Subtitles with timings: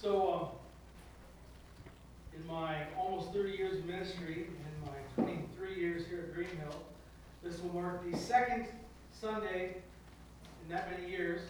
[0.00, 0.48] So, um,
[2.36, 6.82] in my almost thirty years of ministry in my twenty-three years here at Green Hill,
[7.42, 8.66] this will mark the second
[9.20, 9.78] Sunday
[10.62, 11.40] in that many years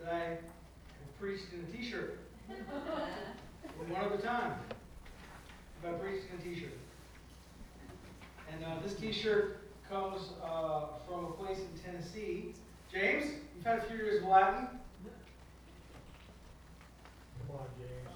[0.00, 0.38] that I have
[1.18, 2.18] preached in a t-shirt.
[2.48, 4.54] One other time,
[5.82, 6.78] have I preached in a t-shirt.
[8.52, 9.58] And, uh, this t-shirt
[9.88, 12.54] comes, uh, from a place in Tennessee.
[12.92, 13.24] James,
[13.56, 14.68] you've had a few years of Latin.
[17.46, 18.08] Come on, James.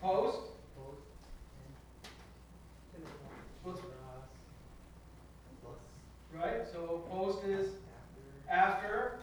[0.00, 0.38] Post.
[0.76, 1.00] Post.
[3.62, 3.80] What's,
[6.34, 7.68] right, so post is
[8.50, 9.18] after,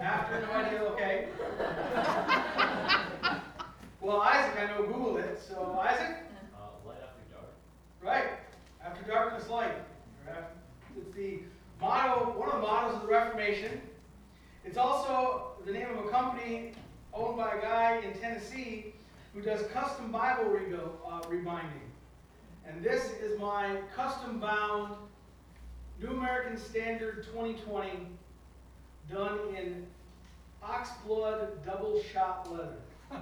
[0.00, 1.28] after, no idea, okay.
[4.00, 6.16] Well, Isaac, I know Google it, so Isaac,
[6.54, 7.52] Uh, light after dark.
[8.02, 8.30] right,
[8.84, 9.74] after darkness light.
[10.26, 10.46] or after-
[10.98, 11.38] It's the
[11.80, 13.80] motto, one of the mottos of the Reformation.
[14.64, 16.72] It's also the name of a company
[17.12, 18.94] owned by a guy in Tennessee
[19.34, 21.80] who does custom Bible rebuild, uh, rebinding.
[22.66, 24.94] And this is my custom bound
[26.00, 27.90] New American Standard 2020
[29.10, 29.86] done in
[30.62, 32.76] oxblood double shot leather.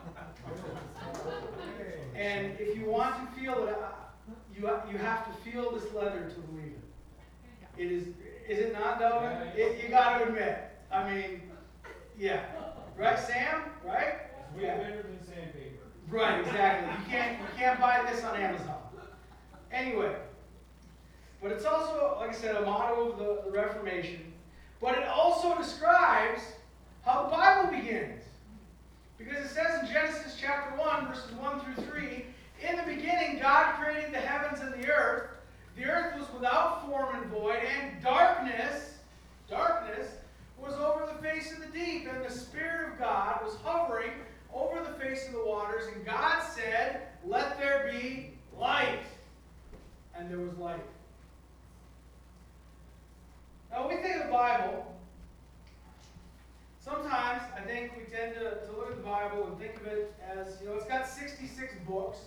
[2.15, 6.31] And if you want to feel it, uh, you, you have to feel this leather
[6.35, 7.83] to believe it.
[7.83, 8.09] It is,
[8.47, 9.01] is it not?
[9.57, 10.59] It, you gotta admit.
[10.93, 11.41] I mean,
[12.19, 12.43] yeah.
[13.01, 13.63] Right, Sam?
[13.83, 14.15] Right?
[14.45, 15.85] It's way better than sandpaper.
[16.11, 16.91] Right, exactly.
[16.91, 18.77] You can't, you can't buy this on Amazon.
[19.73, 20.15] Anyway,
[21.41, 24.35] but it's also, like I said, a motto of the, the Reformation.
[24.83, 26.43] But it also describes
[27.03, 28.23] how the Bible begins.
[29.17, 32.27] Because it says in Genesis chapter 1, verses 1 through 3,
[32.69, 35.31] in the beginning God created the heavens and the earth.
[35.75, 38.97] The earth was without form and void, and darkness,
[39.49, 40.09] darkness,
[40.61, 44.13] was over the face of the deep, and the Spirit of God was hovering
[44.53, 49.03] over the face of the waters, and God said, Let there be light.
[50.15, 50.83] And there was light.
[53.71, 54.95] Now, when we think of the Bible,
[56.81, 60.13] sometimes I think we tend to, to look at the Bible and think of it
[60.29, 62.19] as, you know, it's got 66 books,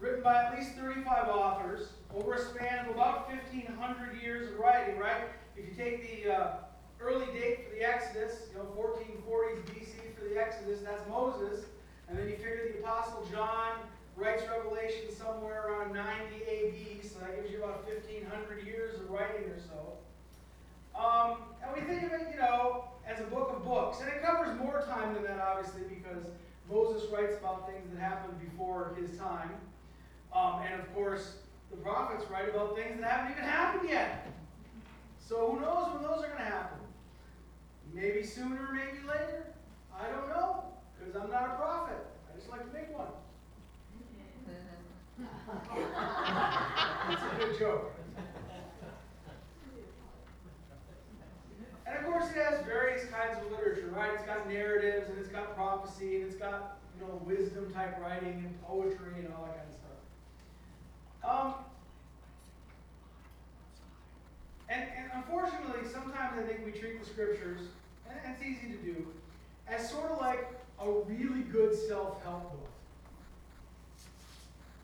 [0.00, 4.98] written by at least 35 authors, over a span of about 1,500 years of writing,
[4.98, 5.28] right?
[5.56, 6.52] If you take the uh,
[7.00, 11.64] early date for the Exodus, you know, 1440s BC for the Exodus, that's Moses.
[12.08, 13.72] And then you figure the Apostle John
[14.16, 19.44] writes Revelation somewhere around 90 AD, so that gives you about 1,500 years of writing
[19.50, 19.98] or so.
[20.98, 24.00] Um, and we think of it, you know, as a book of books.
[24.00, 26.24] And it covers more time than that, obviously, because
[26.70, 29.50] Moses writes about things that happened before his time.
[30.32, 31.36] Um, and of course,
[31.70, 34.26] the prophets write about things that haven't even happened yet.
[35.18, 36.78] So who knows when those are going to happen?
[37.94, 39.46] Maybe sooner, maybe later.
[39.96, 40.64] I don't know,
[40.98, 42.04] because I'm not a prophet.
[42.28, 43.06] I just like to make one.
[47.08, 47.94] That's a good joke.
[51.86, 54.10] And of course, it has various kinds of literature, right?
[54.14, 58.42] It's got narratives, and it's got prophecy, and it's got, you know, wisdom type writing,
[58.44, 59.74] and poetry, and all that kind of
[61.22, 61.30] stuff.
[61.30, 61.54] Um,
[64.68, 67.60] and, and unfortunately, sometimes I think we treat the scriptures,
[68.08, 69.06] and it's easy to do,
[69.68, 70.46] as sort of like
[70.80, 72.68] a really good self help book.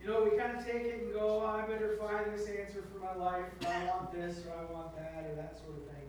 [0.03, 2.83] You know, we kind of take it and go, oh, I better find this answer
[2.93, 5.85] for my life, or I want this, or I want that, or that sort of
[5.85, 6.09] thing.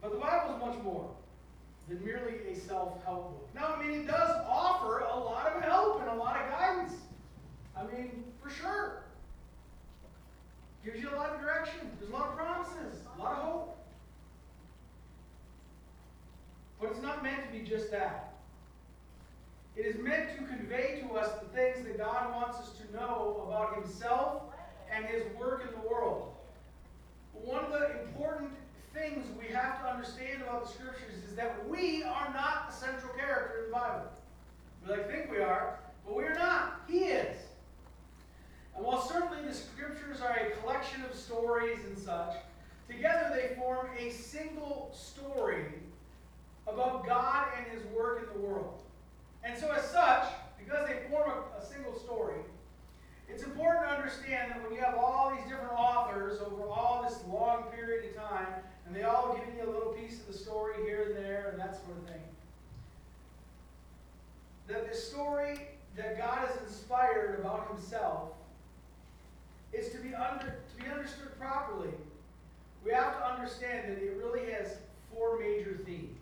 [0.00, 1.10] But the Bible is much more
[1.88, 3.48] than merely a self help book.
[3.54, 6.94] Now, I mean, it does offer a lot of help and a lot of guidance.
[7.76, 9.02] I mean, for sure.
[10.84, 13.75] Gives you a lot of direction, there's a lot of promises, a lot of hope.
[16.96, 18.32] It's not meant to be just that.
[19.76, 23.44] It is meant to convey to us the things that God wants us to know
[23.46, 24.44] about Himself
[24.90, 26.32] and His work in the world.
[27.34, 28.52] One of the important
[28.94, 33.12] things we have to understand about the Scriptures is that we are not the central
[33.12, 34.06] character in the Bible.
[34.82, 36.80] We like think we are, but we are not.
[36.88, 37.36] He is.
[38.74, 42.36] And while certainly the Scriptures are a collection of stories and such,
[42.88, 45.66] together they form a single story
[46.66, 48.80] about God and His work in the world.
[49.44, 50.24] And so, as such,
[50.58, 52.40] because they form a, a, single story,
[53.28, 57.18] it's important to understand that when you have all these different authors over all this
[57.28, 58.46] long period of time,
[58.86, 61.60] and they all give you a little piece of the story here and there and
[61.60, 62.22] that sort of thing,
[64.68, 65.60] that the story
[65.96, 68.30] that God has inspired about Himself
[69.72, 71.90] is to be under to be understood properly.
[72.84, 74.76] We have to understand that it really has
[75.12, 76.15] four major themes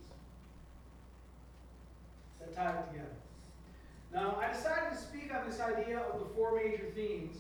[2.54, 3.10] tie it together.
[4.12, 7.36] Now, I decided to speak on this idea of the four major themes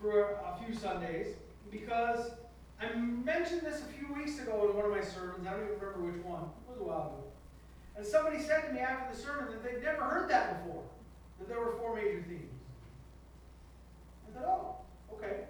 [0.00, 1.28] for a few Sundays
[1.70, 2.32] because
[2.80, 5.46] I mentioned this a few weeks ago in one of my sermons.
[5.46, 6.42] I don't even remember which one.
[6.42, 7.24] It was a while ago.
[7.96, 10.82] And somebody said to me after the sermon that they'd never heard that before,
[11.38, 12.50] that there were four major themes.
[14.28, 15.44] I thought, oh, okay.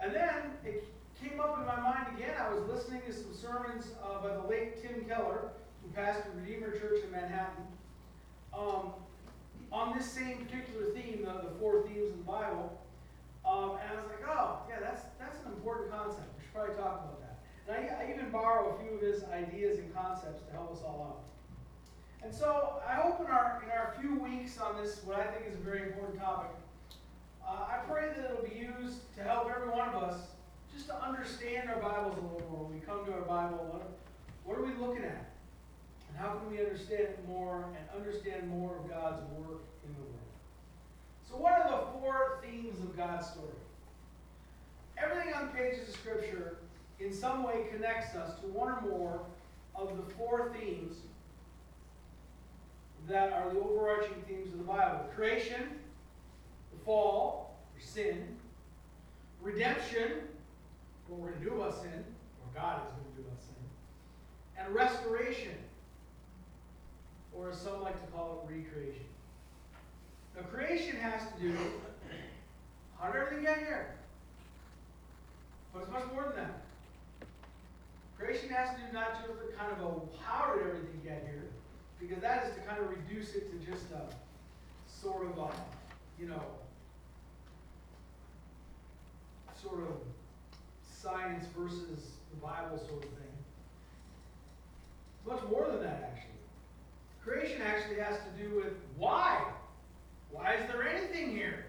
[0.00, 0.84] And then it
[1.22, 2.34] came up in my mind again.
[2.40, 5.50] I was listening to some sermons uh, by the late Tim Keller,
[5.82, 7.64] who pastored Redeemer Church in Manhattan
[8.54, 8.92] um,
[9.72, 12.78] on this same particular theme, the, the four themes in the Bible.
[13.44, 16.28] Um, and I was like, oh, yeah, that's, that's an important concept.
[16.38, 17.38] We should probably talk about that.
[17.66, 20.82] And I, I even borrow a few of his ideas and concepts to help us
[20.84, 22.24] all out.
[22.24, 25.46] And so I hope in our, in our few weeks on this, what I think
[25.48, 26.50] is a very important topic,
[27.46, 30.20] uh, I pray that it'll be used to help every one of us
[30.72, 32.64] just to understand our Bibles a little more.
[32.64, 33.98] When we come to our Bible, what,
[34.44, 35.31] what are we looking at?
[36.12, 40.00] And how can we understand it more and understand more of God's work in the
[40.00, 40.18] world?
[41.28, 43.48] So, what are the four themes of God's story?
[44.98, 46.58] Everything on pages of Scripture
[47.00, 49.20] in some way connects us to one or more
[49.74, 50.98] of the four themes
[53.08, 55.62] that are the overarching themes of the Bible creation,
[56.72, 58.36] the fall, or sin,
[59.40, 60.12] redemption,
[61.08, 62.04] what we're going to do about sin,
[62.40, 63.54] or God is going to do about sin,
[64.58, 65.54] and restoration,
[67.34, 69.04] or as some like to call it, recreation.
[70.36, 71.56] Now, creation has to do
[72.98, 73.94] how did everything get here?
[75.72, 76.62] But it's much more than that.
[78.16, 81.46] Creation has to do not just with kind of a how did everything get here,
[81.98, 84.02] because that is to kind of reduce it to just a
[84.88, 85.50] sort of a,
[86.20, 86.42] you know,
[89.60, 89.96] sort of
[90.88, 93.34] science versus the Bible sort of thing.
[95.18, 96.31] It's much more than that, actually.
[97.24, 99.40] Creation actually has to do with why.
[100.30, 101.66] Why is there anything here?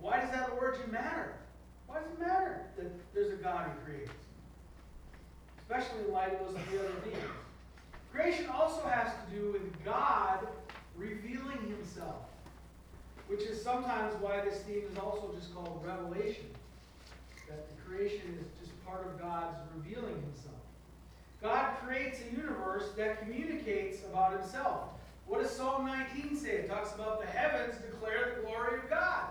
[0.00, 1.34] Why does that origin matter?
[1.86, 4.12] Why does it matter that there's a God who creates?
[5.58, 7.18] Especially in light of those three other themes.
[8.12, 10.46] Creation also has to do with God
[10.96, 12.22] revealing himself,
[13.26, 16.46] which is sometimes why this theme is also just called revelation.
[17.48, 20.45] That the creation is just part of God's revealing himself.
[21.42, 24.90] God creates a universe that communicates about himself.
[25.26, 26.50] What does Psalm 19 say?
[26.50, 29.30] It talks about the heavens declare the glory of God.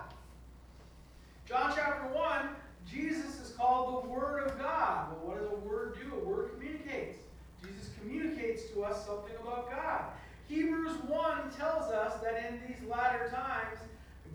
[1.48, 2.48] John chapter 1,
[2.86, 5.08] Jesus is called the Word of God.
[5.10, 6.14] Well, what does a word do?
[6.16, 7.18] A word communicates.
[7.62, 10.04] Jesus communicates to us something about God.
[10.48, 13.78] Hebrews 1 tells us that in these latter times,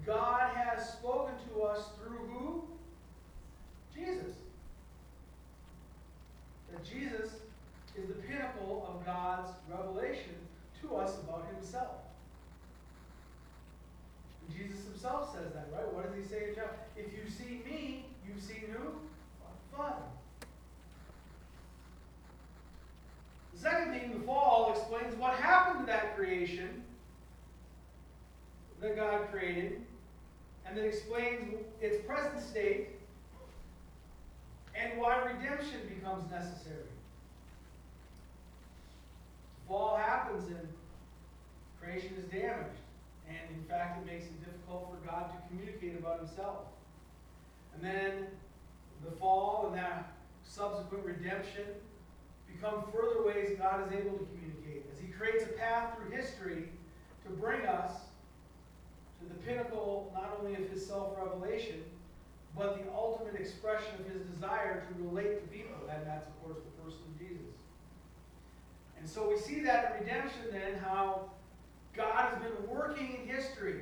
[0.06, 2.64] God has spoken to us through who?
[3.94, 4.36] Jesus.
[6.72, 7.32] That Jesus
[8.02, 10.36] is the pinnacle of God's revelation
[10.82, 11.98] to us about himself.
[14.48, 15.94] And Jesus himself says that, right?
[15.94, 16.66] What does he say in John?
[16.98, 18.92] If you see me, you've seen who?
[19.76, 20.02] Father.
[23.54, 26.84] The second theme, the fall, explains what happened to that creation
[28.82, 29.82] that God created,
[30.66, 32.90] and then explains its present state
[34.76, 36.91] and why redemption becomes necessary.
[39.72, 40.68] Fall happens and
[41.82, 42.76] creation is damaged.
[43.30, 46.66] And in fact, it makes it difficult for God to communicate about himself.
[47.74, 48.28] And then
[49.06, 50.12] the fall and that
[50.44, 51.64] subsequent redemption
[52.54, 56.68] become further ways God is able to communicate as he creates a path through history
[57.24, 57.94] to bring us
[59.22, 61.82] to the pinnacle not only of his self-revelation,
[62.58, 65.78] but the ultimate expression of his desire to relate to people.
[65.90, 67.56] And that's, of course, the person of Jesus.
[69.02, 71.32] And so we see that in redemption then, how
[71.96, 73.82] God has been working in history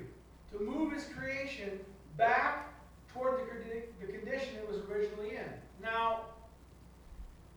[0.53, 1.77] to move his creation
[2.17, 2.73] back
[3.13, 5.45] toward the, the condition it was originally in.
[5.81, 6.21] Now,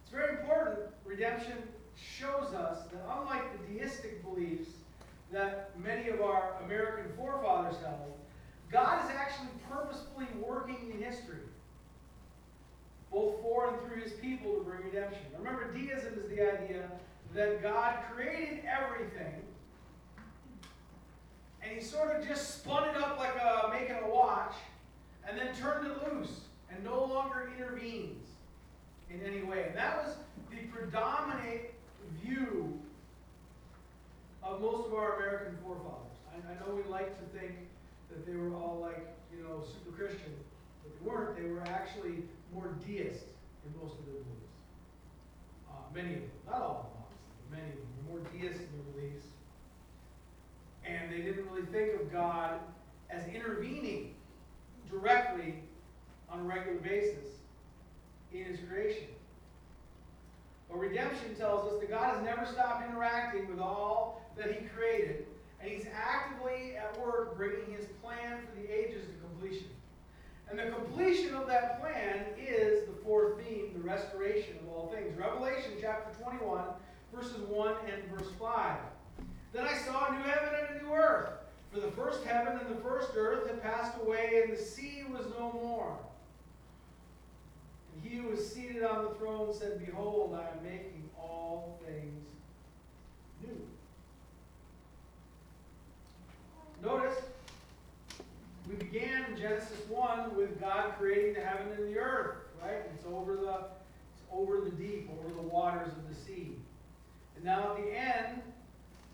[0.02, 0.81] it's very important.
[1.04, 1.57] Redemption
[1.97, 4.71] shows us that unlike the deistic beliefs
[5.31, 8.12] that many of our American forefathers held,
[8.73, 11.38] God is actually purposefully working in history,
[13.12, 15.23] both for and through his people to bring redemption.
[15.38, 16.90] Remember, deism is the idea
[17.34, 19.42] that God created everything
[21.62, 24.54] and he sort of just spun it up like a, making a watch
[25.28, 28.26] and then turned it loose and no longer intervenes
[29.10, 29.66] in any way.
[29.68, 30.16] And that was
[30.50, 31.62] the predominant
[32.22, 32.78] view
[34.42, 36.16] of most of our American forefathers.
[36.32, 37.52] I, I know we like to think
[38.10, 40.34] that they were all like, you know, super Christian,
[40.82, 41.36] but they weren't.
[41.36, 43.24] They were actually more deist
[43.64, 44.52] in most of their beliefs.
[45.70, 47.01] Uh, many of them, not all of them,
[47.52, 49.26] many of them more deist in their beliefs.
[50.85, 52.59] And they didn't really think of God
[53.11, 54.14] as intervening
[54.90, 55.54] directly
[56.30, 57.26] on a regular basis
[58.32, 59.09] in his creation.
[60.68, 65.26] But redemption tells us that God has never stopped interacting with all that he created,
[65.61, 69.68] and he's actively at work bringing his plan for the ages to completion.
[70.49, 75.16] And the completion of that plan is the fourth theme, the restoration of all things.
[75.18, 76.62] Revelation chapter 21,
[77.14, 78.76] verses 1 and verse 5.
[79.52, 81.28] Then I saw a new heaven and a new earth.
[81.73, 85.26] For the first heaven and the first earth had passed away, and the sea was
[85.38, 85.97] no more.
[87.95, 92.25] And he who was seated on the throne said, Behold, I am making all things
[93.42, 93.61] new.
[96.83, 97.19] Notice,
[98.69, 102.83] we began in Genesis 1 with God creating the heaven and the earth, right?
[102.95, 103.57] It's over the,
[104.14, 106.57] it's over the deep, over the waters of the sea.
[107.42, 108.42] And now at the end,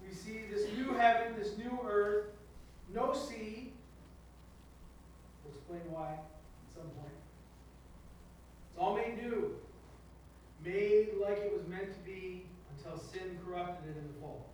[0.07, 2.27] we see this new heaven, this new earth,
[2.95, 3.73] no sea.
[5.45, 7.15] We'll explain why at some point.
[8.71, 9.57] It's all made new,
[10.63, 12.45] made like it was meant to be
[12.77, 14.47] until sin corrupted it in the fall.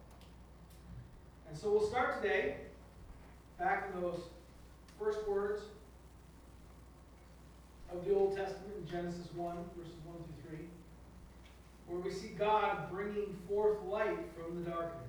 [1.48, 2.56] And so we'll start today,
[3.58, 4.20] back in those
[5.00, 5.62] first words
[7.92, 10.66] of the Old Testament in Genesis 1, verses 1 through 3,
[11.86, 15.00] where we see God bringing forth light from the darkness.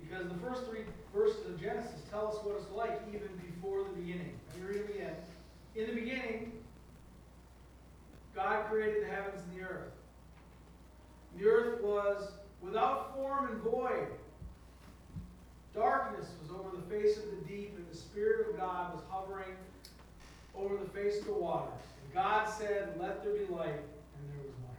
[0.00, 0.80] Because the first three
[1.14, 4.32] verses of Genesis tell us what it's like even before the beginning.
[4.50, 5.14] Let me read it again.
[5.76, 6.52] In the beginning,
[8.34, 9.92] God created the heavens and the earth.
[11.38, 14.08] The earth was without form and void.
[15.74, 19.54] Darkness was over the face of the deep, and the Spirit of God was hovering
[20.54, 21.72] over the face of the waters.
[22.04, 24.76] And God said, Let there be light, and there was light.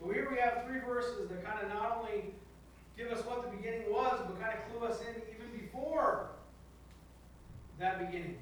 [0.00, 2.24] So here we have three verses that kind of not only
[2.96, 6.30] give us what the beginning was, but kind of clue us in even before
[7.78, 8.38] that beginning.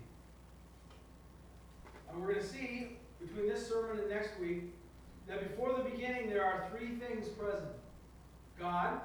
[2.11, 4.65] And we're going to see between this sermon and next week
[5.27, 7.71] that before the beginning there are three things present
[8.59, 9.00] God,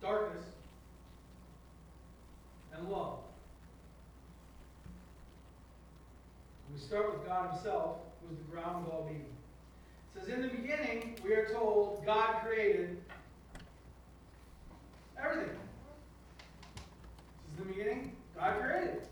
[0.00, 0.44] darkness,
[2.74, 3.18] and love.
[6.72, 7.96] We start with God Himself,
[8.30, 9.24] is the ground of all being.
[10.14, 12.98] It says, In the beginning, we are told God created
[15.22, 15.56] everything.
[17.44, 19.02] This is the beginning, God created.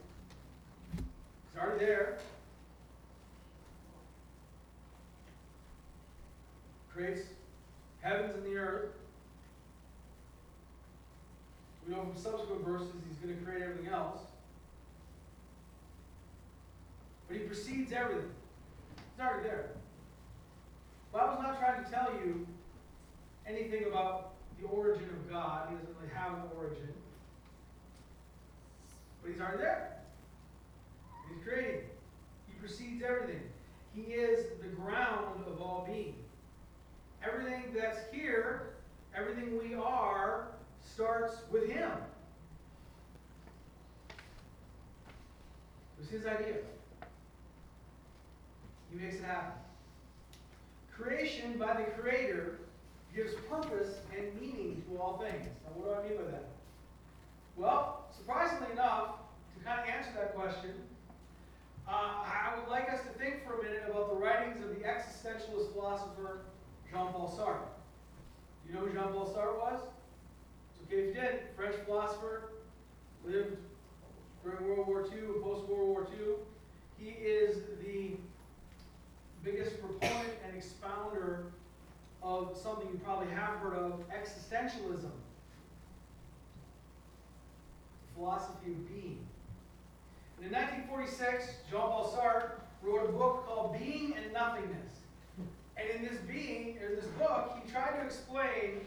[1.59, 2.19] Already there.
[6.93, 7.23] Creates
[8.01, 8.91] heavens and the earth.
[11.87, 14.21] We know from subsequent verses he's going to create everything else.
[17.29, 18.31] But he precedes everything.
[19.19, 19.71] It's there.
[21.13, 22.47] The Bible's not trying to tell you
[23.47, 25.69] anything about the origin of God.
[25.71, 26.89] He doesn't really have an origin.
[29.23, 29.97] But he's already there.
[31.31, 31.81] He's creating.
[32.47, 33.41] He precedes everything.
[33.95, 36.17] He is the ground of all being.
[37.25, 38.75] Everything that's here,
[39.17, 40.49] everything we are,
[40.85, 41.91] starts with him.
[44.11, 46.57] It was his idea.
[48.97, 49.53] He makes it happen.
[50.91, 52.61] Creation by the Creator
[53.15, 55.47] gives purpose and meaning to all things.
[55.65, 56.49] Now, what do I mean by that?
[57.57, 59.17] Well, surprisingly enough,
[59.57, 60.73] to kind of answer that question,
[61.89, 64.85] uh, I would like us to think for a minute about the writings of the
[64.85, 66.41] existentialist philosopher
[66.91, 67.69] Jean Paul Sartre.
[68.69, 69.81] You know who Jean Paul Sartre was?
[70.71, 71.41] It's okay if you did.
[71.57, 72.50] French philosopher,
[73.25, 73.57] lived
[74.45, 76.35] during World War II and post World War II.
[76.99, 78.12] He is the
[79.43, 81.47] biggest proponent and expounder
[82.23, 85.11] of something you probably have heard of existentialism, the
[88.15, 89.26] philosophy of being.
[90.38, 92.50] And in 1946, Jean Paul Sartre
[92.83, 95.06] wrote a book called Being and Nothingness.
[95.76, 98.80] And in this being, in this book, he tried to explain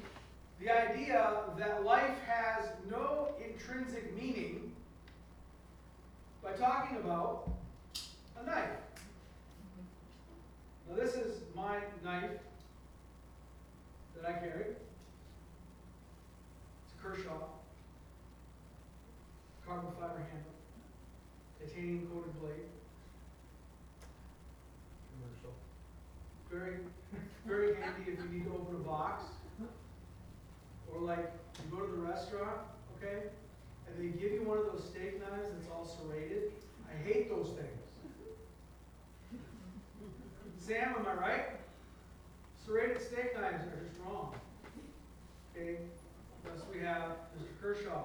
[0.59, 4.71] the idea that life has no intrinsic meaning
[6.43, 7.49] by talking about
[8.41, 8.69] a knife.
[10.89, 12.31] Now, this is my knife
[14.15, 14.65] that I carry.
[14.65, 14.79] It's
[16.97, 17.37] a Kershaw
[19.69, 20.55] carbon fiber handle,
[21.59, 22.78] titanium coated blade.
[26.51, 26.77] Very,
[27.45, 29.23] very handy if you need to open a box.
[30.91, 32.57] Or like, you go to the restaurant,
[32.97, 33.27] okay,
[33.87, 36.51] and they give you one of those steak knives that's all serrated.
[36.89, 37.79] I hate those things.
[40.57, 41.45] Sam, am I right?
[42.65, 44.35] Serrated steak knives are just wrong.
[45.55, 45.77] Okay,
[46.43, 47.61] thus we have Mr.
[47.61, 48.03] Kershaw.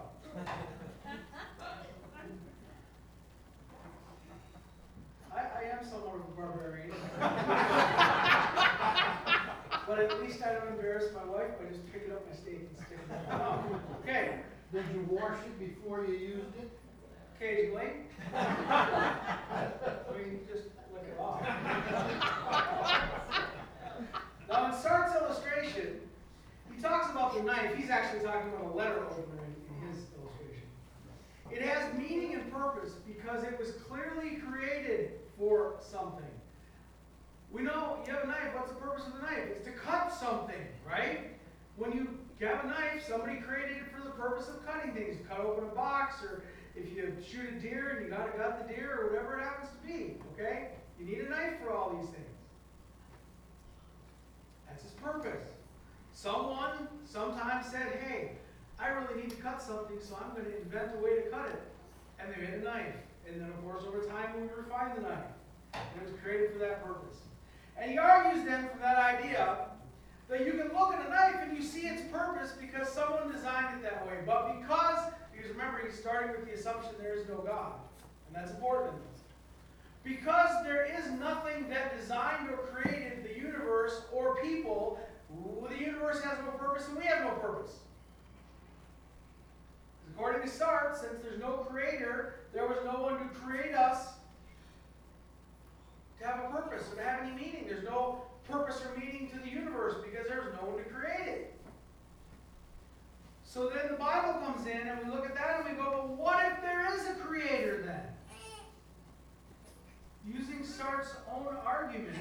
[11.27, 13.65] My wife by just picking up my steak and sticking it in my mouth.
[14.03, 14.41] Okay,
[14.73, 16.71] Did you wash it before you used it?
[17.37, 17.89] occasionally.
[18.35, 19.69] I
[20.17, 21.43] mean, just lick it off.
[24.47, 26.01] Now, in Sartre's illustration,
[26.71, 27.75] he talks about the knife.
[27.77, 30.69] He's actually talking about a letter opener in, in his illustration.
[31.51, 36.27] It has meaning and purpose because it was clearly created for something.
[37.55, 38.53] We know you have a knife.
[38.53, 39.47] What's the purpose of the knife?
[39.55, 41.31] It's to cut something, right?
[41.77, 42.09] When you
[42.41, 45.25] have a knife, somebody created it for the purpose of cutting things.
[45.29, 46.43] Cut open a box, or
[46.75, 49.69] if you shoot a deer and you gotta gut the deer, or whatever it happens
[49.71, 50.71] to be, okay?
[50.99, 52.27] You need a knife for all these things.
[54.67, 55.45] That's its purpose.
[56.13, 58.33] Someone sometimes said, hey,
[58.81, 61.47] I really need to cut something, so I'm going to invent a way to cut
[61.51, 61.63] it.
[62.19, 62.97] And they made a knife.
[63.29, 65.31] And then, of course, over time, we refined the knife.
[65.75, 67.19] And it was created for that purpose.
[67.79, 69.57] And he argues then from that idea
[70.29, 73.77] that you can look at a knife and you see its purpose because someone designed
[73.77, 74.15] it that way.
[74.25, 77.73] But because, because remember, he's starting with the assumption there is no God.
[78.27, 78.95] And that's important.
[80.03, 84.99] Because there is nothing that designed or created the universe or people,
[85.69, 87.79] the universe has no purpose and we have no purpose.
[90.15, 94.15] According to Sartre, since there's no creator, there was no one to create us
[96.25, 97.67] have a purpose or to have any meaning.
[97.69, 101.55] There's no purpose or meaning to the universe because there's no one to create it.
[103.45, 106.17] So then the Bible comes in and we look at that and we go, well,
[106.17, 108.01] what if there is a creator then?
[110.27, 112.17] Using Sartre's own argument,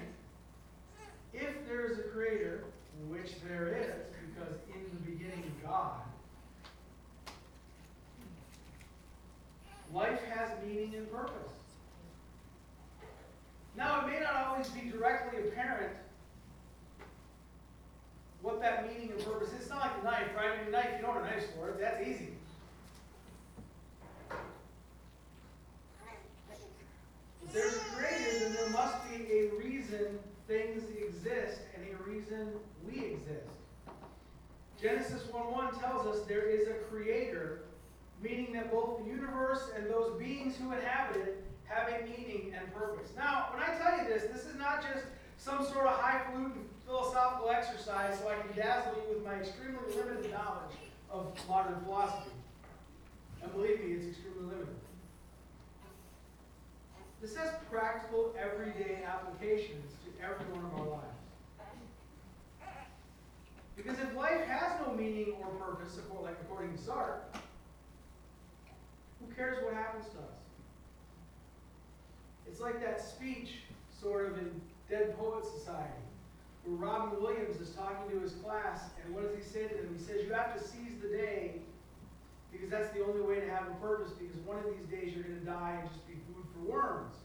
[1.34, 2.66] if there is a creator,
[3.08, 3.96] which there is,
[4.36, 6.02] because in the beginning God,
[9.94, 11.63] life has meaning and purpose.
[13.84, 15.92] Now, it may not always be directly apparent
[18.42, 19.62] what that meaning and purpose is.
[19.62, 20.52] It's not like a knife, right?
[20.52, 21.76] I mean, a knife, you know what a knife's for.
[21.78, 22.30] That's easy.
[27.44, 30.18] If there's a creator, then there must be a reason
[30.48, 32.54] things exist and a reason
[32.88, 33.50] we exist.
[34.82, 37.64] Genesis 1 1 tells us there is a creator,
[38.22, 41.44] meaning that both the universe and those beings who inhabit it
[41.74, 43.10] have a meaning and purpose.
[43.16, 45.06] Now, when I tell you this, this is not just
[45.38, 50.32] some sort of highfalutin philosophical exercise so I can dazzle you with my extremely limited
[50.32, 50.76] knowledge
[51.12, 52.32] of modern philosophy.
[53.42, 54.76] And believe me, it's extremely limited.
[57.22, 61.08] This has practical, everyday applications to every one of our lives.
[63.76, 67.20] Because if life has no meaning or purpose, like according to Sartre,
[69.20, 70.44] who cares what happens to us?
[72.48, 73.56] It's like that speech,
[74.00, 75.90] sort of, in Dead Poet Society,
[76.66, 79.96] where Robin Williams is talking to his class, and what does he say to them?
[79.98, 81.56] He says, You have to seize the day
[82.52, 85.24] because that's the only way to have a purpose, because one of these days you're
[85.24, 87.16] going to die and just be food for worms.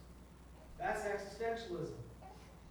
[0.79, 1.93] That's existentialism.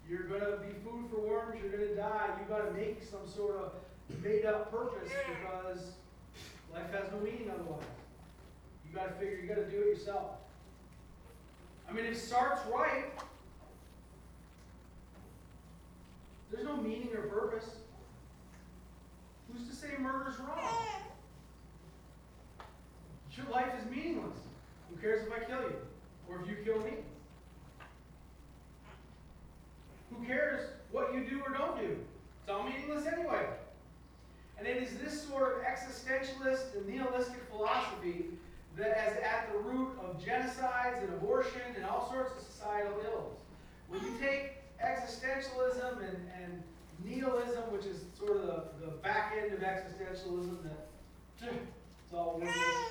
[0.09, 2.29] You're going to be food for worms, you're going to die.
[2.39, 3.71] You've got to make some sort of
[4.23, 5.91] made up purpose because
[6.73, 7.83] life has no meaning otherwise.
[8.85, 10.31] You've got to figure, you've got to do it yourself.
[11.89, 13.05] I mean, if Sartre's right,
[16.51, 17.69] there's no meaning or purpose.
[19.51, 20.87] Who's to say murder's wrong?
[23.35, 24.37] Your life is meaningless.
[24.89, 25.75] Who cares if I kill you?
[26.27, 26.93] Or if you kill me?
[30.11, 31.97] Who cares what you do or don't do?
[32.41, 33.45] It's all meaningless anyway.
[34.57, 38.25] And it is this sort of existentialist and nihilistic philosophy
[38.75, 43.37] that is at the root of genocides and abortion and all sorts of societal ills.
[43.87, 46.63] When you take existentialism and, and
[47.05, 50.87] nihilism, which is sort of the, the back end of existentialism, that
[51.41, 52.83] it's all worthless.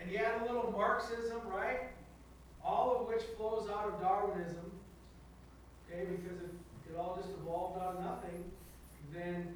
[0.00, 1.80] And you add a little Marxism, right?
[2.64, 4.70] All of which flows out of Darwinism.
[5.90, 8.44] Okay, because if it all just evolved out of nothing,
[9.12, 9.54] then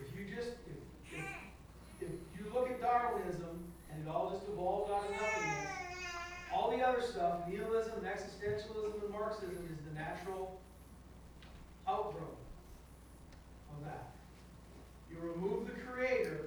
[0.00, 1.18] if you just if,
[2.00, 5.70] if, if you look at Darwinism and it all just evolved out of nothingness,
[6.56, 10.58] all the other stuff, nihilism, existentialism, and Marxism is the natural
[11.86, 12.40] outgrowth
[13.76, 14.12] of that.
[15.10, 16.46] You remove the creator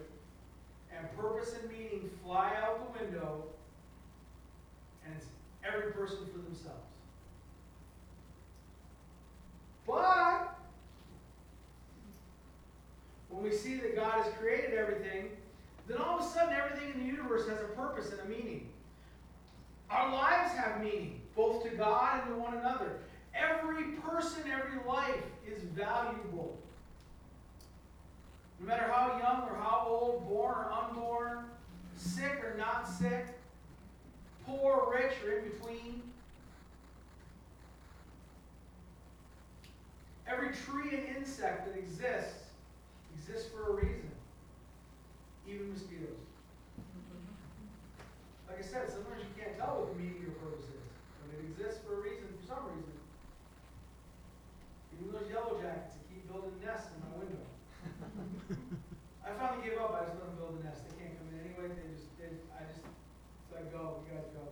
[0.96, 3.44] and purpose and meaning fly out the window,
[5.06, 5.28] and it's
[5.64, 6.80] every person for themselves.
[9.86, 10.56] But
[13.30, 15.30] when we see that God has created everything,
[15.88, 18.70] then all of a sudden everything in the universe has a purpose and a meaning.
[19.90, 23.00] Our lives have meaning, both to God and to one another.
[23.34, 26.58] Every person, every life is valuable.
[28.60, 31.46] No matter how young or how old, born or unborn,
[31.96, 33.28] sick or not sick,
[34.46, 36.02] poor or rich or in between.
[40.28, 42.46] Every tree and insect that exists
[43.18, 44.10] exists for a reason.
[45.48, 46.29] Even mosquitoes.
[48.60, 50.84] Like I said, sometimes you can't tell what the meaning or purpose is,
[51.24, 52.92] but it exists for a reason, for some reason.
[55.00, 57.40] Even those yellow jackets that keep building nests in my window.
[59.24, 61.40] I finally gave up, I just let them build a nest, they can't come in
[61.40, 64.44] anyway, they just, they, I just, it's like, go, you guys go.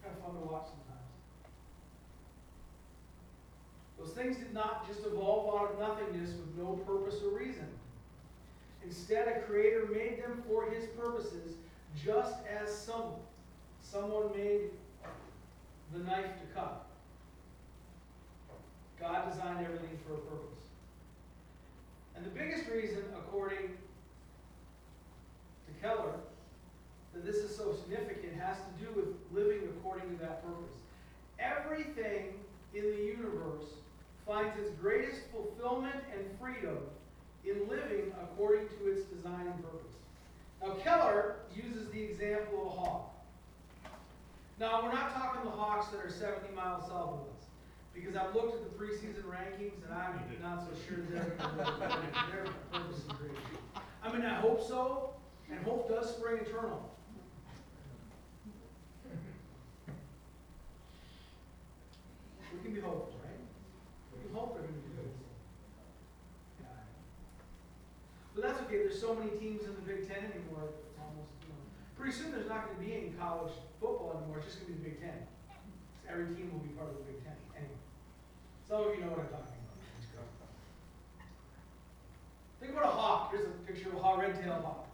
[0.00, 1.04] Kind of fun to watch sometimes.
[4.00, 7.68] Those things did not just evolve out of nothingness with no purpose or reason.
[8.80, 11.59] Instead, a creator made them for his purposes,
[11.96, 13.14] just as some,
[13.82, 14.70] someone made
[15.92, 16.86] the knife to cut.
[19.00, 20.60] God designed everything for a purpose.
[22.14, 23.68] And the biggest reason, according
[25.66, 26.12] to Keller,
[27.14, 30.74] that this is so significant has to do with living according to that purpose.
[31.38, 32.34] Everything
[32.74, 33.64] in the universe
[34.26, 36.78] finds its greatest fulfillment and freedom
[37.44, 39.89] in living according to its design and purpose.
[40.62, 43.14] Now, Keller uses the example of a hawk.
[44.58, 47.46] Now, we're not talking the hawks that are 70 miles south of us,
[47.94, 51.34] because I've looked at the preseason rankings and I'm not so sure they're,
[52.70, 53.32] purpose is great.
[54.02, 55.14] I mean, I hope so,
[55.50, 56.90] and hope does spring eternal.
[62.52, 63.40] We can be hopeful, right?
[64.14, 65.10] We can hope they're going to do good.
[66.60, 66.66] Yeah.
[68.34, 71.54] But that's okay, there's so many teams in the Big Ten anymore, it's almost, you
[71.54, 71.62] know,
[71.94, 74.90] pretty soon there's not gonna be any college football anymore, it's just gonna be the
[74.90, 75.14] Big Ten.
[76.10, 77.78] Every team will be part of the Big Ten, anyway.
[78.66, 79.78] Some of you know what I'm talking about.
[82.58, 84.86] Think about a hawk, here's a picture of a hawk, red-tailed hawk.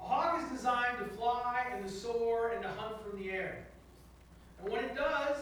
[0.00, 3.66] A hawk is designed to fly and to soar and to hunt from the air.
[4.62, 5.36] And when it does,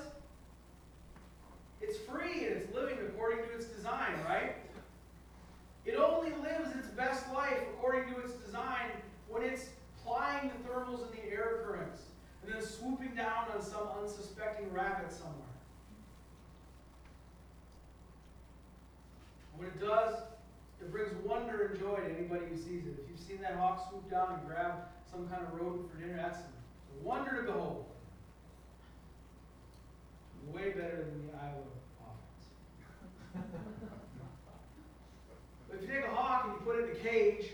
[1.81, 4.57] it's free and it's living according to its design, right?
[5.90, 8.90] It only lives its best life according to its design
[9.29, 9.70] when it's
[10.05, 12.03] plying the thermals and the air currents
[12.44, 15.35] and then swooping down on some unsuspecting rabbit somewhere.
[19.57, 20.14] When it does,
[20.81, 22.94] it brings wonder and joy to anybody who sees it.
[23.03, 24.74] If you've seen that hawk swoop down and grab
[25.11, 27.87] some kind of rodent for dinner, that's a wonder to behold.
[30.53, 31.64] Way better than the Iowa
[33.35, 33.74] offense.
[35.90, 37.50] Take a hawk and you put it in a cage,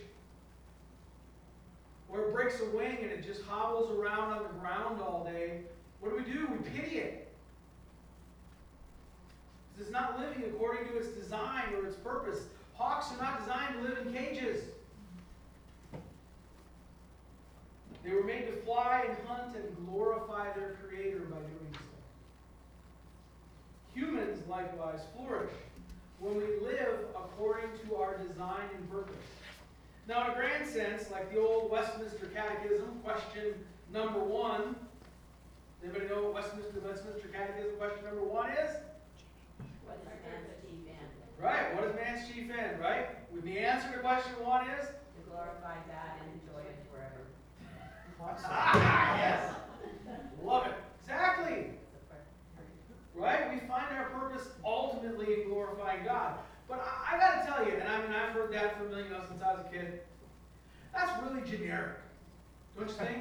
[2.09, 5.61] or it breaks a wing and it just hobbles around on the ground all day,
[6.01, 6.47] what do we do?
[6.47, 7.29] We pity it.
[9.73, 12.45] Because it's not living according to its design or its purpose.
[12.75, 14.65] Hawks are not designed to live in cages.
[18.05, 21.79] They were made to fly and hunt and glorify their Creator by doing so.
[23.95, 25.51] Humans likewise flourish
[26.21, 29.15] when we live according to our design and purpose.
[30.09, 33.55] Now, in a grand sense, like the old Westminster Catechism, question
[33.93, 34.77] number one.
[35.83, 38.71] Anybody know what Westminster Westminster Catechism question number one is?
[39.85, 41.11] What is man's chief end?
[41.39, 41.75] Right.
[41.75, 42.81] What is man's chief end?
[42.81, 43.07] Right.
[43.31, 47.27] When the answer to question one is To glorify God and enjoy it forever.
[49.19, 49.53] yes.
[50.45, 50.75] Love it.
[51.03, 51.77] Exactly.
[51.77, 53.53] It's a per- Right?
[53.53, 56.39] We find our purpose ultimately in glorifying God.
[56.69, 59.23] But I, I gotta tell you, and I mean, I've heard that from you know
[59.29, 60.01] since I was a kid.
[60.95, 61.97] That's really generic,
[62.77, 63.16] don't you think?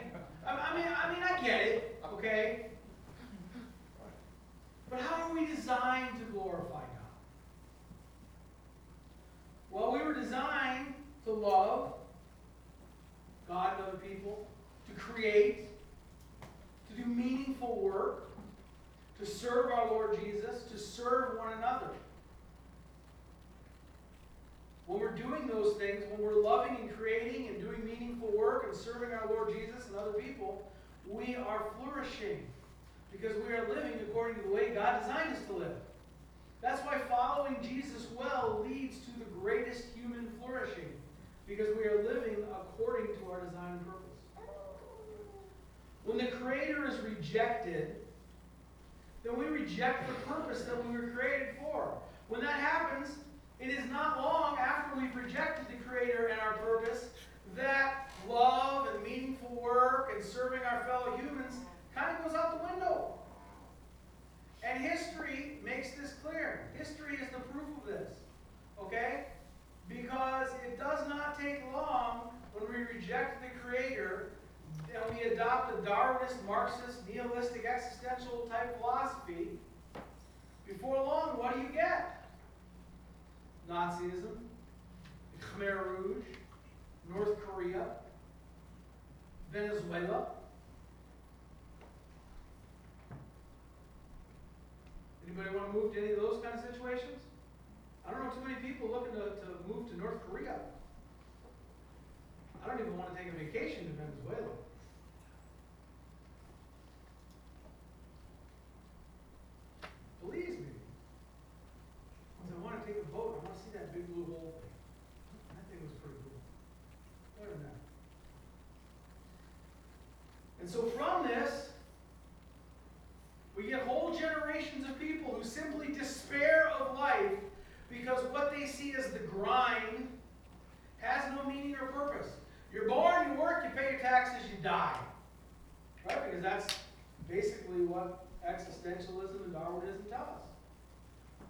[137.87, 141.47] What existentialism and Darwinism tell us.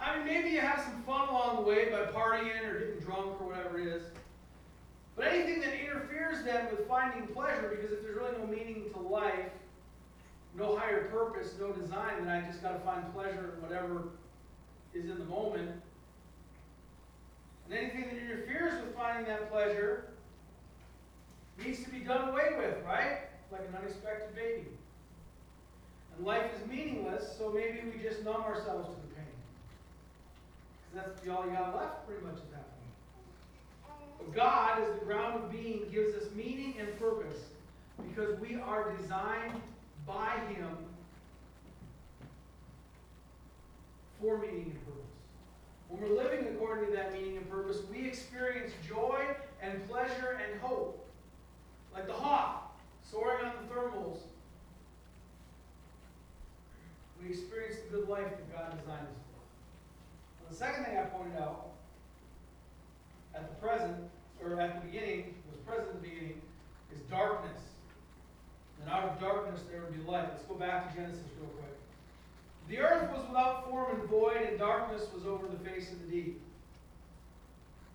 [0.00, 3.40] I mean, maybe you have some fun along the way by partying or getting drunk
[3.40, 4.02] or whatever it is.
[5.16, 8.98] But anything that interferes then with finding pleasure, because if there's really no meaning to
[9.00, 9.50] life,
[10.54, 14.08] no higher purpose, no design, then I just got to find pleasure in whatever
[14.92, 15.70] is in the moment.
[17.64, 20.08] And anything that interferes with finding that pleasure
[21.62, 23.20] needs to be done away with, right?
[23.50, 24.75] Like an unexpected baby.
[26.16, 29.24] And life is meaningless, so maybe we just numb ourselves to the pain.
[30.92, 32.66] Because that's all you got left pretty much at that
[33.84, 34.18] point.
[34.18, 37.38] But God, as the ground of being, gives us meaning and purpose
[38.08, 39.60] because we are designed
[40.06, 40.70] by Him
[44.20, 44.96] for meaning and purpose.
[45.88, 49.22] When we're living according to that meaning and purpose, we experience joy
[49.62, 51.06] and pleasure and hope.
[51.94, 54.18] Like the hawk soaring on the thermals.
[57.22, 59.40] We experience the good life that God designed us for.
[60.42, 61.72] Now, the second thing I pointed out
[63.34, 63.96] at the present,
[64.42, 66.40] or at the beginning, was present at the beginning,
[66.94, 67.58] is darkness.
[68.80, 70.28] And out of darkness there would be light.
[70.30, 71.74] Let's go back to Genesis real quick.
[72.68, 76.12] The earth was without form and void, and darkness was over the face of the
[76.12, 76.40] deep.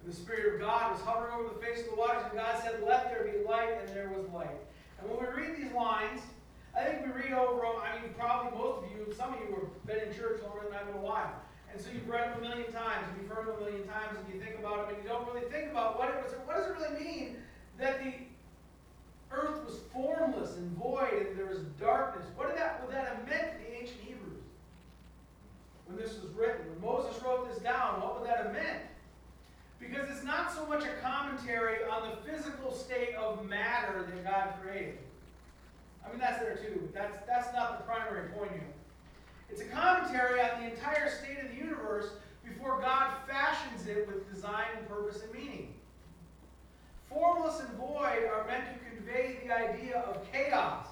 [0.04, 2.62] And the Spirit of God was hovering over the face of the waters, and God
[2.64, 4.50] said, Let there be light, and there was light.
[5.00, 6.22] And when we read these lines,
[6.78, 9.56] I think we read over them, I mean, probably most of you, some of you
[9.56, 11.36] have been in church longer than I've been alive.
[11.72, 14.18] And so you've read them a million times, and you've heard them a million times,
[14.18, 16.34] and you think about them, and you don't really think about what it was.
[16.46, 17.38] What does it really mean
[17.80, 18.14] that the
[19.32, 22.26] earth was formless and void, and there was darkness?
[22.36, 24.44] What did that, what that have meant to the ancient Hebrews?
[25.88, 28.80] When this was written, when Moses wrote this down, what would that have meant?
[29.80, 34.54] Because it's not so much a commentary on the physical state of matter that God
[34.62, 35.00] created.
[36.06, 38.62] I mean, that's there too, but that's, that's not the primary point here.
[39.50, 42.10] It's a commentary on the entire state of the universe
[42.44, 45.74] before God fashions it with design and purpose and meaning.
[47.10, 50.88] Formless and void are meant to convey the idea of chaos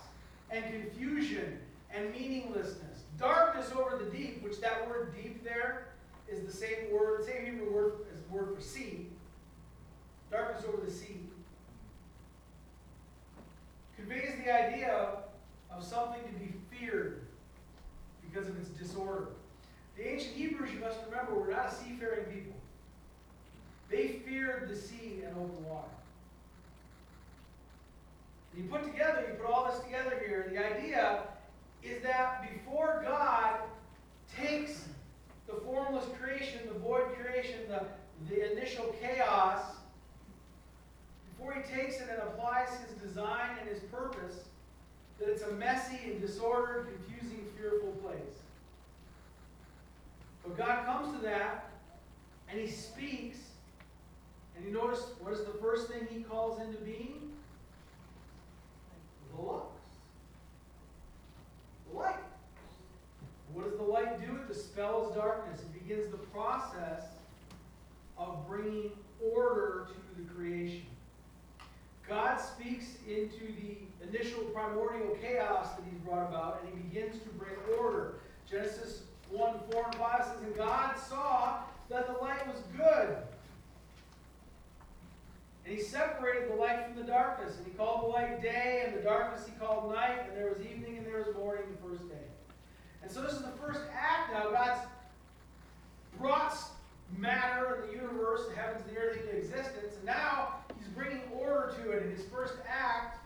[0.52, 1.58] and confusion
[1.94, 3.04] and meaninglessness.
[3.18, 5.88] Darkness over the deep, which that word deep there
[6.28, 9.08] is the same word, same Hebrew word as the word for sea.
[10.30, 11.29] Darkness over the sea
[14.10, 15.08] conveys the idea
[15.72, 17.22] of something to be feared
[18.22, 19.28] because of its disorder.
[19.98, 22.56] The ancient Hebrews, you must remember, were not a seafaring people.
[23.90, 25.88] They feared the sea and open water.
[28.56, 31.24] You put together, you put all this together here, the idea
[31.84, 33.60] is that before God
[34.36, 34.86] takes
[35.48, 37.84] the formless creation, the void creation, the,
[38.28, 39.62] the initial chaos,
[41.40, 44.44] before he takes it and applies his design and his purpose,
[45.20, 48.20] that it's a messy and disordered, confusing, fearful place.
[50.44, 51.70] But God comes to that,
[52.50, 53.38] and he speaks,
[54.56, 57.32] and you notice what is the first thing he calls into being?
[59.36, 59.66] The lux.
[61.90, 62.16] The light.
[63.54, 64.36] What does the light do?
[64.36, 65.62] It dispels darkness.
[65.62, 67.04] It begins the process
[68.18, 70.86] of bringing order to the creation.
[72.10, 77.30] God speaks into the initial primordial chaos that he's brought about, and he begins to
[77.30, 78.16] bring order.
[78.50, 83.18] Genesis 1 4 and 5 says, And God saw that the light was good.
[85.66, 88.98] And he separated the light from the darkness, and he called the light day, and
[88.98, 92.10] the darkness he called night, and there was evening and there was morning the first
[92.10, 92.16] day.
[93.04, 94.50] And so this is the first act now.
[94.50, 94.82] God's
[96.18, 96.58] brought
[97.18, 101.74] matter in the universe, the heavens, the earth into existence, and now he's bringing order
[101.84, 102.04] to it.
[102.04, 103.20] And his first act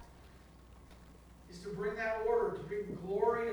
[1.49, 3.49] is to bring that order, to bring glory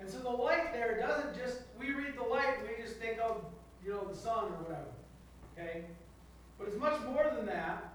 [0.00, 3.18] And so the light there doesn't just, we read the light and we just think
[3.20, 3.44] of,
[3.84, 4.88] you know, the sun or whatever.
[5.58, 5.84] Okay?
[6.58, 7.94] But it's much more than that.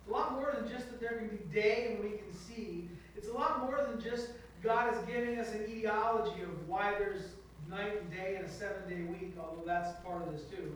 [0.00, 2.88] It's a lot more than just that there can be day and we can see.
[3.16, 4.30] It's a lot more than just
[4.62, 7.22] God is giving us an etiology of why there's
[7.68, 10.74] night and day in a seven day week, although that's part of this too.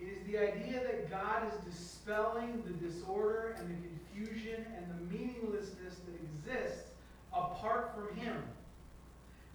[0.00, 5.16] It is the idea that God is dispelling the disorder and the confusion and the
[5.16, 6.90] meaninglessness that exists
[7.32, 8.42] apart from Him.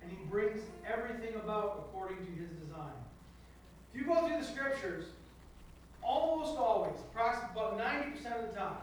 [0.01, 2.93] And He brings everything about according to His design.
[3.93, 5.05] If you go through the scriptures,
[6.01, 8.77] almost always, about 90% of the time,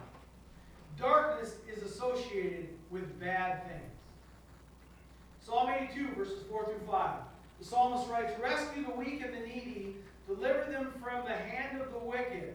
[0.98, 3.80] darkness is associated with bad things.
[5.40, 7.20] Psalm 82, verses 4 through 5.
[7.58, 11.92] The psalmist writes, Rescue the weak and the needy, deliver them from the hand of
[11.92, 12.54] the wicked.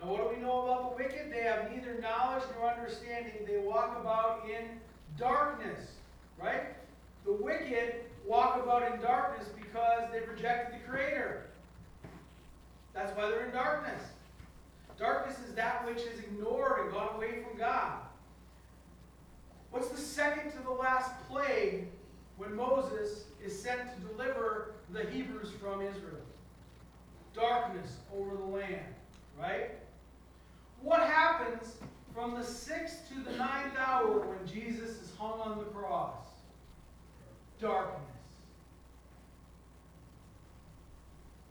[0.00, 1.32] Now, what do we know about the wicked?
[1.32, 3.32] They have neither knowledge nor understanding.
[3.46, 4.80] They walk about in
[5.18, 5.90] darkness,
[6.40, 6.74] right?
[7.24, 7.94] The wicked
[8.26, 11.46] walk about in darkness because they've rejected the Creator.
[12.92, 14.02] That's why they're in darkness.
[14.98, 17.92] Darkness is that which is ignored and gone away from God.
[19.70, 21.88] What's the second to the last plague
[22.36, 26.22] when Moses is sent to deliver the Hebrews from Israel?
[27.34, 28.94] Darkness over the land,
[29.38, 29.70] right?
[30.82, 31.76] What happens
[32.14, 36.14] from the sixth to the ninth hour when Jesus is hung on the cross?
[37.60, 38.00] Darkness.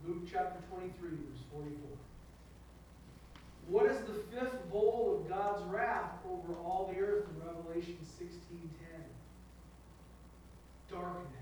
[0.06, 1.96] Luke chapter 23, verse 44.
[3.68, 8.85] What is the fifth bowl of God's wrath over all the earth in Revelation 16:10?
[10.90, 11.36] Darkness.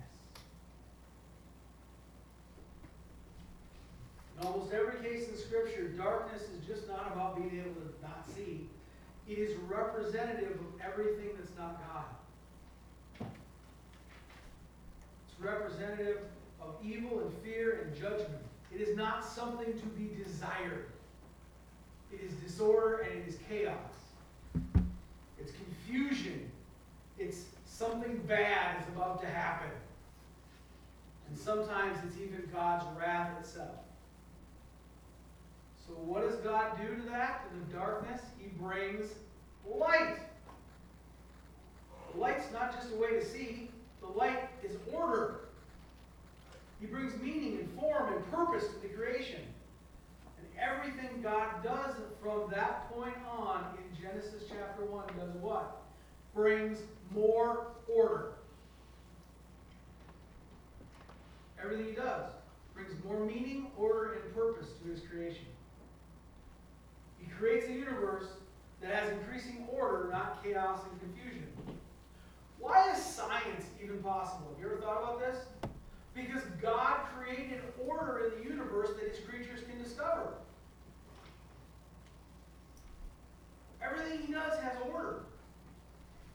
[4.38, 8.26] In almost every case in Scripture, darkness is just not about being able to not
[8.35, 8.66] see.
[9.28, 13.28] It is representative of everything that's not God.
[15.28, 16.18] It's representative
[16.61, 18.42] of evil and fear and judgment.
[18.74, 20.87] It is not something to be desired.
[22.12, 23.76] It is disorder and it is chaos.
[25.38, 26.50] It's confusion.
[27.18, 27.44] It's
[27.76, 29.70] something bad is about to happen.
[31.28, 33.80] And sometimes it's even God's wrath itself.
[35.87, 38.20] So, what does God do to that, In the darkness?
[38.38, 39.10] He brings
[39.66, 40.16] light.
[42.16, 43.68] Light's not just a way to see,
[44.00, 45.40] the light is order.
[46.80, 49.40] He brings meaning and form and purpose to the creation.
[50.38, 55.82] And everything God does from that point on in Genesis chapter 1 does what?
[56.34, 56.78] Brings
[57.12, 58.32] more order.
[61.62, 62.30] Everything he does
[62.74, 65.46] brings more meaning, order, and purpose to his creation.
[67.18, 68.26] He creates a universe
[68.82, 71.46] that has increasing order, not chaos and confusion.
[72.58, 74.48] Why is science even possible?
[74.50, 75.38] Have you ever thought about this?
[76.14, 80.34] Because God created order in the universe that his creatures can discover.
[83.82, 85.20] Everything he does has order.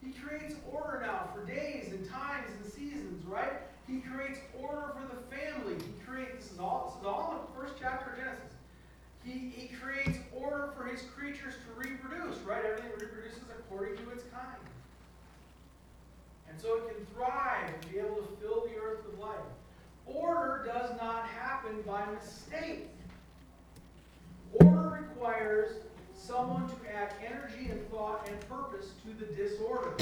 [0.04, 3.54] He creates order now for days and times and seasons, right?
[3.88, 5.76] He creates order for the family.
[5.76, 8.54] He creates this is all this is all in the first chapter of Genesis.
[9.24, 12.64] He, he creates order for his creatures to reproduce, right?
[12.64, 14.58] Everything reproduces according to its kind.
[16.50, 19.36] And so it can thrive and be able to fill the earth with life.
[20.06, 22.88] Order does not happen by mistake.
[24.54, 25.74] Order requires
[26.30, 29.94] someone to add energy and thought and purpose to the disorder.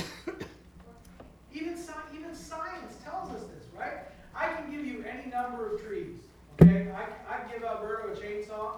[1.54, 1.78] even,
[2.14, 4.00] even science tells us this, right?
[4.36, 6.18] I can give you any number of trees.
[6.62, 6.92] Okay?
[6.92, 8.72] I, I give Alberto a chainsaw.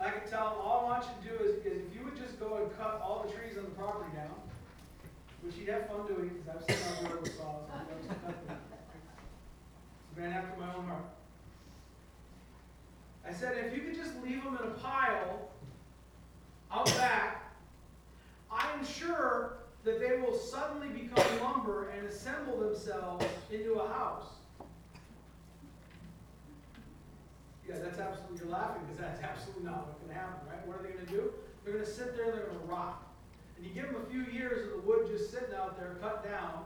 [0.00, 2.16] I can tell him all I want you to do is, is if you would
[2.16, 4.34] just go and cut all the trees on the property down,
[5.42, 7.70] which he'd have fun doing because I've seen Alberto with saws.
[10.10, 11.04] It's man after my own heart.
[13.24, 15.48] I said, if you could just leave them in a pile
[16.72, 17.52] out back,
[18.50, 24.26] I am sure that they will suddenly become lumber and assemble themselves into a house.
[27.68, 30.66] Yeah, that's absolutely, you're laughing because that's absolutely not what's going to happen, right?
[30.66, 31.32] What are they going to do?
[31.64, 33.02] They're going to sit there and they're going to rot.
[33.56, 36.24] And you give them a few years of the wood just sitting out there cut
[36.24, 36.64] down,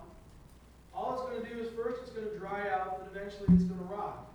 [0.95, 3.65] all it's going to do is first it's going to dry out, and eventually it's
[3.65, 4.31] going to rot.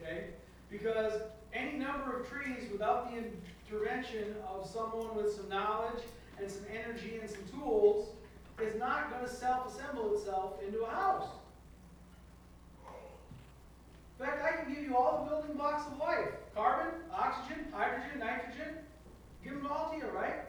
[0.00, 0.30] Okay?
[0.70, 1.12] Because
[1.52, 3.18] any number of trees without the
[3.72, 6.02] intervention of someone with some knowledge
[6.38, 8.08] and some energy and some tools
[8.60, 11.28] is not going to self-assemble itself into a house.
[14.18, 16.28] In fact, I can give you all the building blocks of life.
[16.54, 18.74] Carbon, oxygen, hydrogen, nitrogen.
[19.42, 20.44] Give them all to you, right?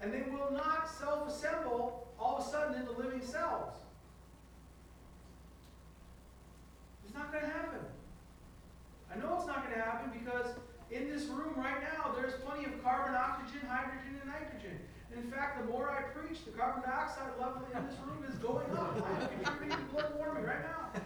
[0.00, 3.74] And they will not self-assemble all of a sudden into living cells.
[7.04, 7.80] It's not gonna happen.
[9.12, 10.54] I know it's not gonna happen because
[10.92, 14.76] in this room right now, there's plenty of carbon, oxygen, hydrogen, and nitrogen.
[15.10, 18.34] And in fact, the more I preach, the carbon dioxide level in this room is
[18.36, 18.94] going up.
[18.96, 21.00] I'm contributing to global warming right now.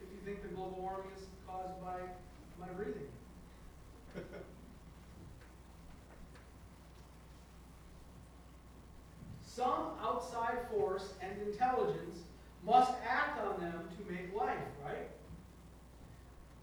[0.00, 2.00] If you think the global warming is caused by
[2.60, 3.08] my breathing.
[9.46, 12.20] Some outside force and intelligence
[12.66, 15.08] must act on them to make life, right?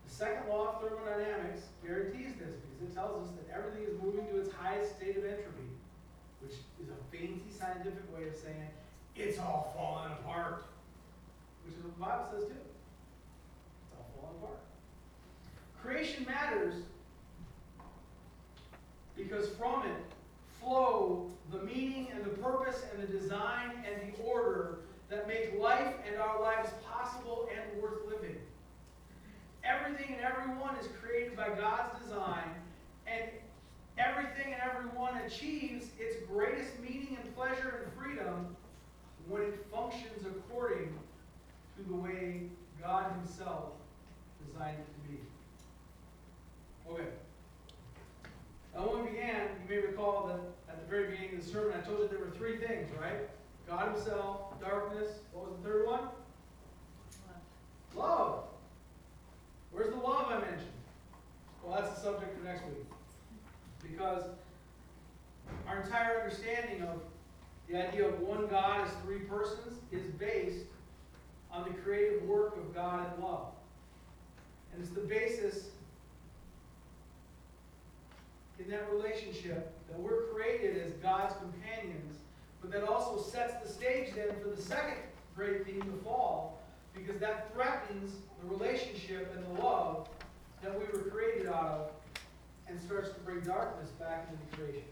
[0.08, 4.26] The second law of thermodynamics guarantees this because it tells us that everything is moving
[4.28, 5.59] to its highest state of entropy,
[7.20, 8.56] fancy scientific way of saying
[9.16, 10.64] it's all falling apart,
[11.66, 12.56] which is what the Bible says too.
[13.84, 14.60] It's all falling apart.
[15.82, 16.76] Creation matters
[19.18, 19.98] because from it
[20.62, 25.96] flow the meaning and the purpose and the design and the order that make life
[26.08, 28.38] and our lives possible and worth living.
[29.64, 32.50] Everything and everyone is created by God's design,
[33.08, 33.24] and
[33.98, 38.56] everything and everyone achieves its greatest meaning and pleasure and freedom
[39.28, 40.94] when it functions according
[41.78, 42.42] to the way
[42.82, 43.74] God Himself
[44.46, 45.20] designed it to be.
[46.92, 47.10] Okay.
[48.74, 51.74] Now, when we began, you may recall that at the very beginning of the sermon,
[51.78, 53.30] I told you there were three things, right?
[53.68, 56.02] God Himself, darkness, what was the third one?
[57.96, 58.46] Love.
[59.72, 60.72] Where's the love I mentioned?
[61.64, 62.86] Well, that's the subject for next week.
[63.84, 64.24] Because
[65.68, 67.02] our entire understanding of
[67.70, 70.66] the idea of one God as three persons is based
[71.52, 73.52] on the creative work of God and love.
[74.74, 75.70] And it's the basis
[78.60, 82.18] in that relationship that we're created as God's companions,
[82.62, 84.98] but that also sets the stage then for the second
[85.36, 86.62] great theme, the fall,
[86.94, 90.10] because that threatens the relationship and the love
[90.62, 91.92] that we were created out of
[92.68, 94.84] and starts to bring darkness back into creation.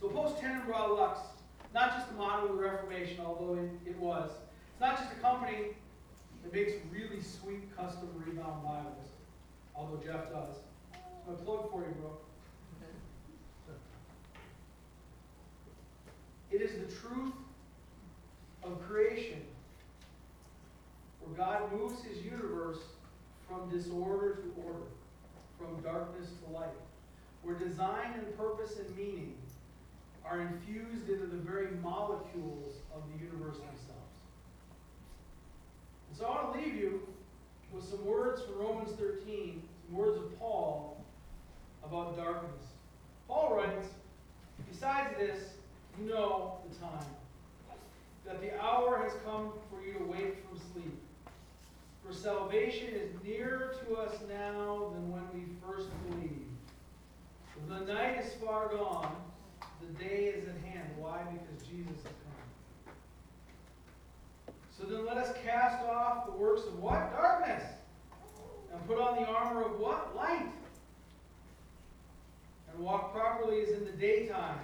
[0.00, 1.20] So post tenebras lux,
[1.74, 4.30] not just a model of the Reformation, although it, it was.
[4.72, 5.74] It's not just a company
[6.42, 9.08] that makes really sweet custom rebound Bibles,
[9.74, 10.56] although Jeff does.
[10.94, 12.12] It's my plug for you, bro.
[16.50, 17.34] It is the truth
[18.64, 19.42] of creation
[21.20, 22.78] where God moves his universe
[23.46, 24.86] from disorder to order,
[25.58, 26.68] from darkness to light,
[27.42, 29.34] where design and purpose and meaning
[30.24, 34.10] are infused into the very molecules of the universe themselves.
[36.08, 37.00] And so I want to leave you
[37.72, 41.02] with some words from Romans 13, some words of Paul
[41.84, 42.62] about darkness.
[43.28, 43.88] Paul writes,
[44.70, 45.38] Besides this,
[46.00, 47.06] you know the time,
[48.26, 50.98] that the hour has come for you to wake from sleep.
[52.06, 56.50] For salvation is nearer to us now than when we first believed.
[57.68, 59.14] The night is far gone,
[59.80, 60.88] the day is at hand.
[60.98, 61.22] Why?
[61.32, 62.30] Because Jesus has come.
[64.80, 67.12] So then let us cast off the works of what?
[67.12, 67.62] Darkness.
[68.72, 70.16] And put on the armor of what?
[70.16, 70.46] Light.
[72.72, 74.58] And walk properly as in the daytime.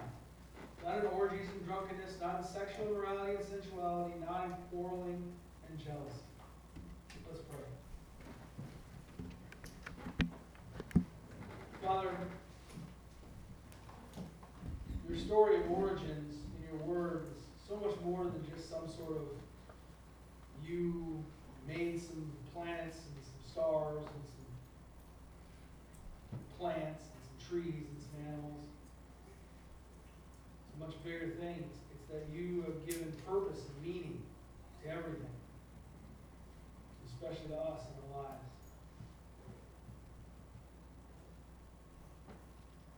[0.85, 5.23] Not in orgies and drunkenness, not in sexual immorality and sensuality, not in quarreling
[5.69, 6.23] and jealousy.
[7.29, 7.59] Let's pray.
[11.85, 12.17] Father,
[15.09, 19.17] your story of origins in your word is so much more than just some sort
[19.19, 19.27] of
[20.67, 21.23] you
[21.69, 24.25] made some planets and some stars and
[26.31, 28.67] some plants and some trees and some animals.
[30.67, 31.65] It's a much bigger thing.
[31.65, 34.23] It's, it's that you have given purpose and meaning
[34.83, 35.37] to everything,
[37.07, 38.43] especially to us in our lives.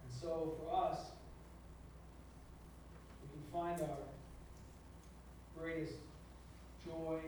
[0.05, 0.99] And so for us,
[3.23, 4.07] we can find our
[5.59, 5.99] greatest
[6.87, 7.19] joy,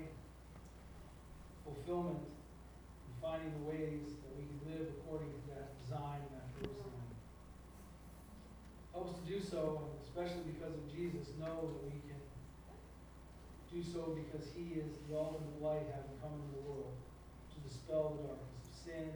[1.65, 6.47] fulfillment in finding the ways that we can live according to that design and that
[6.55, 7.11] first design.
[8.95, 12.23] Help us to do so, especially because of Jesus, know that we can
[13.75, 18.15] do so because He is the ultimate light having come into the world to dispel
[18.15, 19.11] the darkness of sin